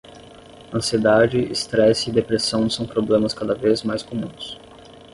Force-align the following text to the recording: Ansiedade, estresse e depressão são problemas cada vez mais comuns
Ansiedade, 0.73 1.41
estresse 1.51 2.09
e 2.09 2.11
depressão 2.11 2.67
são 2.67 2.87
problemas 2.87 3.35
cada 3.35 3.53
vez 3.53 3.83
mais 3.83 4.01
comuns 4.01 4.57